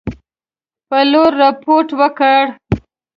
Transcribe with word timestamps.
پلور 0.89 1.31
رپوټ 1.41 1.87
ورکړ. 1.99 2.39